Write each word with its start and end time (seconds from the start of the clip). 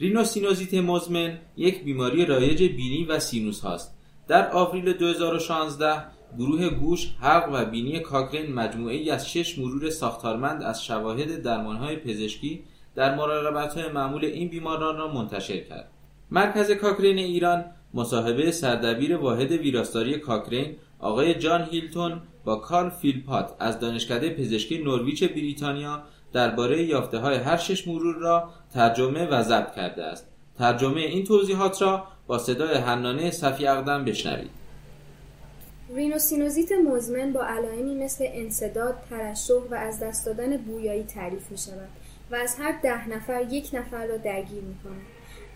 رینوسینوزیت 0.00 0.74
مزمن 0.74 1.38
یک 1.56 1.84
بیماری 1.84 2.26
رایج 2.26 2.62
بینی 2.62 3.04
و 3.04 3.18
سینوس 3.18 3.60
هاست 3.60 3.94
در 4.28 4.50
آوریل 4.50 4.92
2016 4.92 6.02
گروه 6.38 6.68
گوش، 6.68 7.14
حلق 7.20 7.48
و 7.52 7.64
بینی 7.64 8.00
کاکرین 8.00 8.54
مجموعه 8.54 8.96
ای 8.96 9.10
از 9.10 9.30
شش 9.30 9.58
مرور 9.58 9.90
ساختارمند 9.90 10.62
از 10.62 10.84
شواهد 10.84 11.42
درمانهای 11.42 11.96
پزشکی 11.96 12.64
در 12.94 13.14
مراقبت 13.14 13.78
معمول 13.78 14.24
این 14.24 14.48
بیماران 14.48 14.96
را 14.96 15.14
منتشر 15.14 15.60
کرد. 15.60 15.90
مرکز 16.30 16.70
کاکرین 16.70 17.18
ایران 17.18 17.64
مصاحبه 17.94 18.50
سردبیر 18.50 19.16
واحد 19.16 19.52
ویراستاری 19.52 20.18
کاکرین 20.18 20.76
آقای 20.98 21.34
جان 21.34 21.64
هیلتون 21.70 22.20
با 22.44 22.56
کارل 22.56 22.90
فیلپات 22.90 23.54
از 23.60 23.80
دانشکده 23.80 24.30
پزشکی 24.30 24.78
نوریچ 24.78 25.24
بریتانیا 25.24 26.02
درباره 26.32 26.82
یافته 26.82 27.18
های 27.18 27.36
هر 27.36 27.56
شش 27.56 27.88
مرور 27.88 28.14
را 28.14 28.50
ترجمه 28.74 29.26
و 29.26 29.42
ضبط 29.42 29.74
کرده 29.74 30.04
است. 30.04 30.26
ترجمه 30.58 31.00
این 31.00 31.24
توضیحات 31.24 31.82
را 31.82 32.04
با 32.26 32.38
صدای 32.38 32.74
حنانه 32.74 33.30
صفی 33.30 33.66
اقدم 33.66 34.04
بشنوید. 34.04 34.50
رینوسینوزیت 35.94 36.72
مزمن 36.72 37.32
با 37.32 37.44
علائمی 37.44 37.94
مثل 37.94 38.24
انصداد، 38.28 38.94
ترشح 39.10 39.54
و 39.70 39.74
از 39.74 40.00
دست 40.00 40.26
دادن 40.26 40.56
بویایی 40.56 41.04
تعریف 41.04 41.50
می 41.50 41.58
شود 41.58 41.88
و 42.30 42.34
از 42.34 42.56
هر 42.58 42.80
ده 42.82 43.08
نفر 43.08 43.42
یک 43.50 43.70
نفر 43.72 44.06
را 44.06 44.16
درگیر 44.16 44.62
می 44.62 44.76
کند. 44.84 45.02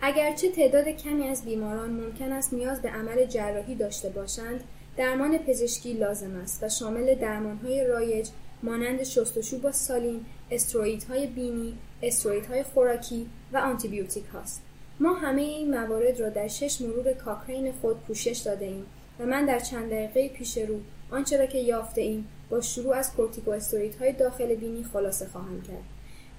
اگرچه 0.02 0.50
تعداد 0.50 0.88
کمی 0.88 1.28
از 1.28 1.44
بیماران 1.44 1.90
ممکن 1.90 2.32
است 2.32 2.52
نیاز 2.52 2.82
به 2.82 2.88
عمل 2.88 3.24
جراحی 3.24 3.74
داشته 3.74 4.08
باشند، 4.08 4.64
درمان 4.96 5.38
پزشکی 5.38 5.92
لازم 5.92 6.36
است 6.36 6.62
و 6.62 6.68
شامل 6.68 7.14
درمانهای 7.14 7.86
رایج 7.86 8.28
مانند 8.62 9.02
شستشو 9.02 9.58
با 9.58 9.72
سالین، 9.72 10.24
استروئیدهای 10.52 11.26
بینی، 11.26 11.74
استروئیدهای 12.02 12.62
خوراکی 12.62 13.28
و 13.52 13.56
آنتیبیوتیک 13.56 14.24
هاست. 14.32 14.62
ما 15.00 15.14
همه 15.14 15.42
این 15.42 15.70
موارد 15.70 16.20
را 16.20 16.28
در 16.28 16.48
شش 16.48 16.80
مرور 16.80 17.12
کاکرین 17.12 17.72
خود 17.72 18.00
پوشش 18.00 18.38
داده 18.38 18.64
ایم 18.64 18.86
و 19.20 19.26
من 19.26 19.46
در 19.46 19.58
چند 19.58 19.90
دقیقه 19.90 20.28
پیش 20.28 20.58
رو 20.58 20.80
آنچه 21.10 21.36
را 21.36 21.46
که 21.46 21.58
یافته 21.58 22.00
ایم 22.00 22.28
با 22.50 22.60
شروع 22.60 22.94
از 22.94 23.12
های 24.00 24.12
داخل 24.12 24.54
بینی 24.54 24.84
خلاصه 24.84 25.26
خواهم 25.26 25.62
کرد. 25.62 25.84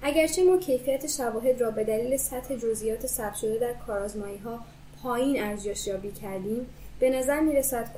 اگرچه 0.02 0.44
ما 0.44 0.56
کیفیت 0.56 1.06
شواهد 1.06 1.60
را 1.60 1.70
به 1.70 1.84
دلیل 1.84 2.16
سطح 2.16 2.56
جزئیات 2.56 3.06
ثبت 3.06 3.34
شده 3.34 3.58
در 3.58 3.72
کارآزمایی 3.86 4.38
ها 4.38 4.60
پایین 5.02 5.42
ارزیابی 5.42 6.12
کردیم 6.12 6.66
به 7.00 7.10
نظر 7.10 7.40
می 7.40 7.52
رسد 7.52 7.90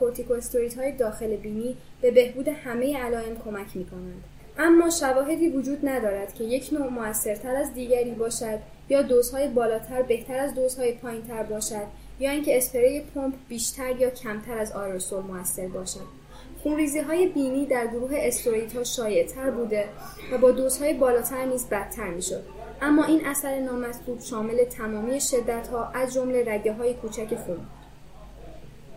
های 0.77 0.93
داخل 0.93 1.37
بینی 1.37 1.77
به 2.01 2.11
بهبود 2.11 2.49
همه 2.49 2.97
علائم 2.97 3.37
کمک 3.45 3.77
می 3.77 3.85
کنند. 3.85 4.25
اما 4.59 4.91
شواهدی 4.91 5.49
وجود 5.49 5.89
ندارد 5.89 6.35
که 6.35 6.45
یک 6.45 6.69
نوع 6.73 6.89
موثرتر 6.89 7.57
از 7.57 7.75
دیگری 7.75 8.11
باشد 8.11 8.59
یا 8.89 9.03
دوزهای 9.03 9.49
بالاتر 9.49 10.03
بهتر 10.03 10.39
از 10.39 10.55
دوزهای 10.55 10.93
پایینتر 10.93 11.43
باشد 11.43 11.87
یا 12.21 12.31
اینکه 12.31 12.57
اسپری 12.57 13.01
پمپ 13.01 13.34
بیشتر 13.49 13.97
یا 13.97 14.11
کمتر 14.11 14.59
از 14.59 14.73
آرسول 14.73 15.23
موثر 15.23 15.69
باشد. 15.69 16.27
خونریزی 16.62 16.99
های 16.99 17.27
بینی 17.27 17.67
در 17.67 17.87
گروه 17.87 18.11
استروئیدها 18.15 18.84
شایعتر 18.84 19.51
بوده 19.51 19.84
و 20.33 20.39
با 20.39 20.51
دوزهای 20.51 20.95
بالاتر 20.95 21.45
نیز 21.45 21.69
بدتر 21.69 22.09
می‌شد. 22.09 22.43
اما 22.83 23.05
این 23.05 23.27
اثر 23.27 23.61
نامطلوب 23.61 24.21
شامل 24.21 24.65
تمامی 24.65 25.21
شدت 25.21 25.69
ها 25.69 25.91
از 25.95 26.15
جمله 26.15 26.45
رگه 26.53 26.73
های 26.73 26.95
کوچک 26.95 27.34
خون. 27.34 27.59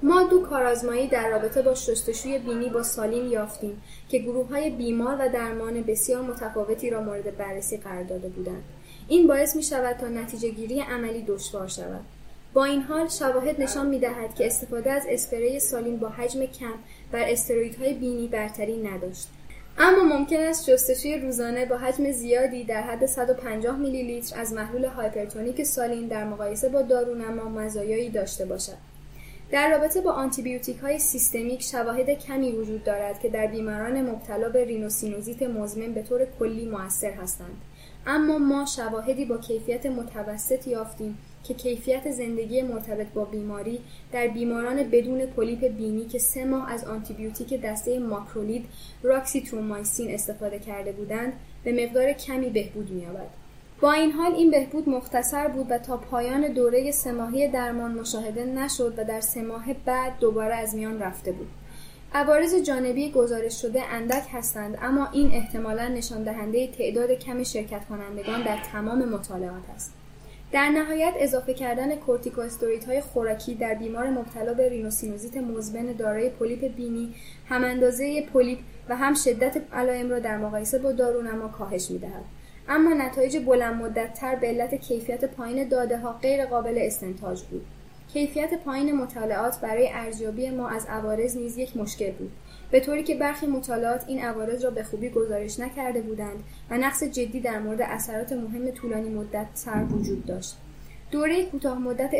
ما 0.03 0.23
دو 0.23 0.41
کارآزمایی 0.41 1.07
در 1.07 1.29
رابطه 1.29 1.61
با 1.61 1.75
شستشوی 1.75 2.39
بینی 2.39 2.69
با 2.69 2.83
سالیم 2.83 3.31
یافتیم 3.31 3.81
که 4.09 4.19
گروه 4.19 4.49
های 4.49 4.69
بیمار 4.69 5.15
و 5.19 5.29
درمان 5.29 5.81
بسیار 5.81 6.21
متفاوتی 6.21 6.89
را 6.89 7.01
مورد 7.01 7.37
بررسی 7.37 7.77
قرار 7.77 8.03
داده 8.03 8.29
بودند. 8.29 8.63
این 9.07 9.27
باعث 9.27 9.55
می 9.55 9.63
شود 9.63 9.97
تا 9.97 10.07
نتیجه 10.07 10.49
گیری 10.49 10.79
عملی 10.79 11.21
دشوار 11.21 11.67
شود. 11.67 12.01
با 12.53 12.65
این 12.65 12.81
حال 12.81 13.07
شواهد 13.07 13.61
نشان 13.61 13.87
می 13.87 13.99
دهد 13.99 14.35
که 14.35 14.45
استفاده 14.45 14.91
از 14.91 15.03
اسپری 15.09 15.59
سالین 15.59 15.97
با 15.97 16.09
حجم 16.09 16.45
کم 16.45 16.73
بر 17.11 17.29
استرویدهای 17.29 17.93
بینی 17.93 18.27
برتری 18.27 18.77
نداشت. 18.77 19.27
اما 19.77 20.03
ممکن 20.03 20.39
است 20.39 20.69
شستشوی 20.69 21.17
روزانه 21.17 21.65
با 21.65 21.77
حجم 21.77 22.11
زیادی 22.11 22.63
در 22.63 22.81
حد 22.81 23.05
150 23.05 23.77
میلی 23.77 24.03
لیتر 24.03 24.39
از 24.39 24.53
محلول 24.53 24.85
هایپرتونیک 24.85 25.63
سالین 25.63 26.07
در 26.07 26.23
مقایسه 26.23 26.69
با 26.69 26.81
دارونما 26.81 27.49
مزایایی 27.49 28.09
داشته 28.09 28.45
باشد. 28.45 28.88
در 29.51 29.69
رابطه 29.71 30.01
با 30.01 30.11
آنتیبیوتیک 30.11 30.77
های 30.77 30.99
سیستمیک 30.99 31.61
شواهد 31.61 32.09
کمی 32.09 32.51
وجود 32.51 32.83
دارد 32.83 33.19
که 33.19 33.29
در 33.29 33.47
بیماران 33.47 34.09
مبتلا 34.09 34.49
به 34.49 34.65
رینوسینوزیت 34.65 35.43
مزمن 35.43 35.93
به 35.93 36.03
طور 36.03 36.25
کلی 36.39 36.65
موثر 36.65 37.11
هستند 37.11 37.61
اما 38.07 38.37
ما 38.37 38.65
شواهدی 38.65 39.25
با 39.25 39.37
کیفیت 39.37 39.85
متوسط 39.85 40.67
یافتیم 40.67 41.17
که 41.43 41.53
کیفیت 41.53 42.11
زندگی 42.11 42.61
مرتبط 42.61 43.07
با 43.07 43.25
بیماری 43.25 43.79
در 44.11 44.27
بیماران 44.27 44.83
بدون 44.83 45.25
پولیپ 45.25 45.67
بینی 45.67 46.05
که 46.05 46.19
سه 46.19 46.45
ماه 46.45 46.71
از 46.71 46.85
آنتیبیوتیک 46.85 47.61
دسته 47.61 47.99
ماکرولید 47.99 48.65
راکسیترومایسین 49.03 50.13
استفاده 50.13 50.59
کرده 50.59 50.91
بودند 50.91 51.33
به 51.63 51.85
مقدار 51.85 52.13
کمی 52.13 52.49
بهبود 52.49 52.91
می‌یابد. 52.91 53.38
با 53.81 53.91
این 53.91 54.11
حال 54.11 54.33
این 54.33 54.51
بهبود 54.51 54.89
مختصر 54.89 55.47
بود 55.47 55.71
و 55.71 55.77
تا 55.77 55.97
پایان 55.97 56.53
دوره 56.53 56.91
سه 56.91 57.47
درمان 57.53 57.91
مشاهده 57.91 58.45
نشد 58.45 58.93
و 58.97 59.03
در 59.03 59.21
سه 59.21 59.41
ماه 59.41 59.73
بعد 59.73 60.19
دوباره 60.19 60.55
از 60.55 60.75
میان 60.75 60.99
رفته 60.99 61.31
بود. 61.31 61.47
عوارض 62.13 62.55
جانبی 62.55 63.11
گزارش 63.11 63.61
شده 63.61 63.83
اندک 63.83 64.23
هستند 64.31 64.77
اما 64.81 65.07
این 65.11 65.31
احتمالا 65.31 65.87
نشان 65.87 66.23
دهنده 66.23 66.67
تعداد 66.67 67.11
کم 67.11 67.43
شرکت 67.43 67.85
کنندگان 67.85 68.43
در 68.43 68.57
تمام 68.71 69.09
مطالعات 69.09 69.69
است. 69.75 69.93
در 70.51 70.69
نهایت 70.69 71.13
اضافه 71.17 71.53
کردن 71.53 71.89
های 72.87 73.01
خوراکی 73.01 73.55
در 73.55 73.73
بیمار 73.73 74.09
مبتلا 74.09 74.53
به 74.53 74.69
رینوسینوزیت 74.69 75.37
مزمن 75.37 75.91
دارای 75.91 76.29
پولیپ 76.29 76.75
بینی 76.75 77.15
هم 77.49 77.63
اندازه 77.63 78.21
پولیپ 78.21 78.59
و 78.89 78.95
هم 78.95 79.13
شدت 79.13 79.61
علائم 79.73 80.09
را 80.09 80.19
در 80.19 80.37
مقایسه 80.37 80.79
با 80.79 80.91
دارونما 80.91 81.47
کاهش 81.47 81.91
می‌دهد 81.91 82.38
اما 82.69 82.93
نتایج 82.93 83.37
بلند 83.37 83.81
مدت 83.81 84.13
تر 84.13 84.35
به 84.35 84.47
علت 84.47 84.75
کیفیت 84.75 85.25
پایین 85.25 85.69
داده 85.69 85.97
ها 85.97 86.13
غیر 86.13 86.45
قابل 86.45 86.77
استنتاج 86.77 87.41
بود. 87.41 87.65
کیفیت 88.13 88.63
پایین 88.63 88.95
مطالعات 88.95 89.59
برای 89.59 89.89
ارزیابی 89.93 90.49
ما 90.49 90.69
از 90.69 90.85
عوارض 90.85 91.37
نیز 91.37 91.57
یک 91.57 91.77
مشکل 91.77 92.11
بود. 92.11 92.31
به 92.71 92.79
طوری 92.79 93.03
که 93.03 93.15
برخی 93.15 93.47
مطالعات 93.47 94.03
این 94.07 94.19
عوارض 94.19 94.63
را 94.63 94.69
به 94.69 94.83
خوبی 94.83 95.09
گزارش 95.09 95.59
نکرده 95.59 96.01
بودند 96.01 96.43
و 96.69 96.77
نقص 96.77 97.03
جدی 97.03 97.39
در 97.39 97.59
مورد 97.59 97.81
اثرات 97.81 98.33
مهم 98.33 98.71
طولانی 98.71 99.09
مدت 99.09 99.47
سر 99.53 99.83
وجود 99.83 100.25
داشت. 100.25 100.57
دوره 101.11 101.45
کوتاه 101.45 101.79
مدت 101.79 102.11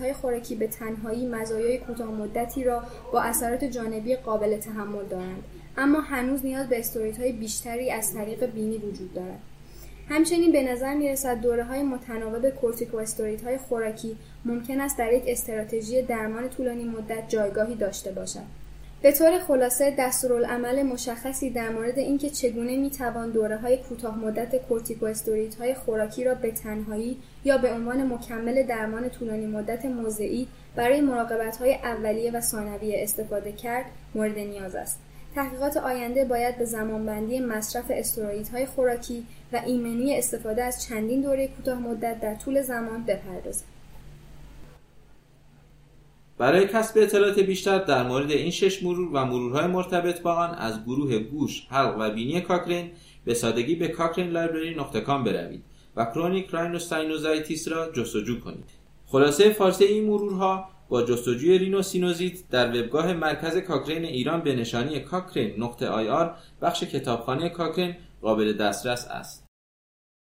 های 0.00 0.12
خوراکی 0.12 0.54
به 0.54 0.66
تنهایی 0.66 1.26
مزایای 1.26 1.78
کوتاه 1.78 2.10
مدتی 2.10 2.64
را 2.64 2.82
با 3.12 3.22
اثرات 3.22 3.64
جانبی 3.64 4.16
قابل 4.16 4.56
تحمل 4.56 5.04
دارند 5.04 5.42
اما 5.76 6.00
هنوز 6.00 6.44
نیاز 6.44 6.68
به 6.68 6.82
های 7.18 7.32
بیشتری 7.32 7.90
از 7.90 8.14
طریق 8.14 8.46
بینی 8.46 8.78
وجود 8.78 9.14
دارد. 9.14 9.40
همچنین 10.10 10.52
به 10.52 10.62
نظر 10.62 10.94
می 10.94 11.08
رسد 11.08 11.40
دوره 11.40 11.64
های 11.64 11.82
متناوب 11.82 12.44
های 13.44 13.58
خوراکی 13.58 14.16
ممکن 14.44 14.80
است 14.80 14.98
در 14.98 15.12
یک 15.12 15.22
استراتژی 15.26 16.02
درمان 16.02 16.48
طولانی 16.48 16.84
مدت 16.84 17.28
جایگاهی 17.28 17.74
داشته 17.74 18.12
باشد 18.12 18.60
به 19.02 19.12
طور 19.12 19.38
خلاصه 19.38 19.94
دستورالعمل 19.98 20.82
مشخصی 20.82 21.50
در 21.50 21.68
مورد 21.68 21.98
اینکه 21.98 22.30
چگونه 22.30 22.76
می‌توان 22.76 23.30
دوره 23.30 23.56
های 23.56 23.76
کوتاه 23.76 24.18
مدت 24.18 24.54
های 25.58 25.74
خوراکی 25.74 26.24
را 26.24 26.34
به 26.34 26.50
تنهایی 26.50 27.16
یا 27.44 27.58
به 27.58 27.72
عنوان 27.72 28.12
مکمل 28.12 28.62
درمان 28.62 29.08
طولانی 29.08 29.46
مدت 29.46 29.84
موضعی 29.84 30.48
برای 30.76 31.00
مراقبت 31.00 31.56
های 31.56 31.74
اولیه 31.74 32.30
و 32.30 32.40
ثانویه 32.40 33.02
استفاده 33.02 33.52
کرد 33.52 33.84
مورد 34.14 34.38
نیاز 34.38 34.74
است. 34.74 35.09
تحقیقات 35.34 35.76
آینده 35.76 36.24
باید 36.24 36.58
به 36.58 36.64
زمانبندی 36.64 37.40
مصرف 37.40 37.90
های 38.52 38.66
خوراکی 38.66 39.26
و 39.52 39.60
ایمنی 39.66 40.18
استفاده 40.18 40.62
از 40.62 40.84
چندین 40.84 41.20
دوره 41.20 41.48
کوتاه 41.48 41.78
مدت 41.78 42.20
در 42.20 42.34
طول 42.34 42.62
زمان 42.62 43.04
بپردازد. 43.04 43.64
برای 46.38 46.68
کسب 46.68 46.98
اطلاعات 46.98 47.38
بیشتر 47.38 47.78
در 47.78 48.02
مورد 48.02 48.30
این 48.30 48.50
شش 48.50 48.82
مرور 48.82 49.08
و 49.12 49.24
مرورهای 49.24 49.66
مرتبط 49.66 50.20
با 50.22 50.34
آن 50.34 50.54
از 50.54 50.84
گروه 50.84 51.18
گوش، 51.18 51.66
حلق 51.70 51.96
و 51.98 52.10
بینی 52.10 52.40
کاکرین 52.40 52.90
به 53.24 53.34
سادگی 53.34 53.74
به 53.74 53.88
Cochrane 53.88 54.30
Library 54.30 54.74
نقطه 54.74 55.00
بروید 55.00 55.62
و 55.96 56.04
chronic 56.04 56.46
rhinosinusitis 56.46 57.68
را 57.68 57.92
جستجو 57.92 58.40
کنید. 58.40 58.70
خلاصه 59.06 59.50
فارسی 59.50 59.84
این 59.84 60.04
مرورها 60.04 60.68
با 60.90 61.02
جستجوی 61.02 61.58
رینوسینوزیت 61.58 62.48
در 62.50 62.68
وبگاه 62.68 63.12
مرکز 63.12 63.56
کاکرین 63.56 64.04
ایران 64.04 64.40
به 64.40 64.56
نشانی 64.56 65.00
کاکرین 65.00 65.62
نقطه 65.62 65.88
ir 65.88 66.36
بخش 66.62 66.84
کتابخانه 66.84 67.48
کاکرین 67.48 67.96
قابل 68.22 68.52
دسترس 68.52 69.08
است. 69.10 69.49